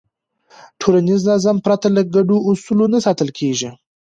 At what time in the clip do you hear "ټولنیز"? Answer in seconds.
0.81-1.21